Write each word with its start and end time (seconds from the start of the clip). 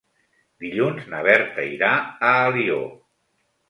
Dilluns 0.63 1.05
na 1.13 1.21
Berta 1.29 1.69
irà 1.77 1.93
a 2.03 2.35
Alió. 2.51 2.85